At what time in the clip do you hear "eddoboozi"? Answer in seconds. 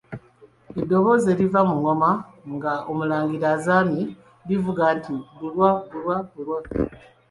0.81-1.27